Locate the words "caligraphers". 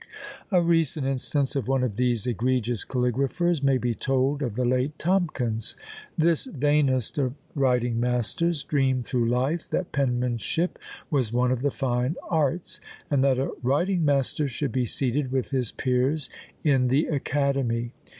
2.83-3.61